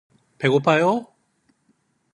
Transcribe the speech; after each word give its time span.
배고파요? 0.39 1.13